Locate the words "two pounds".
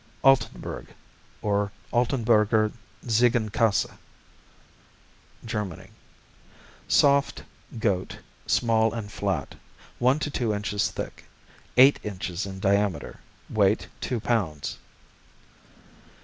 13.99-14.79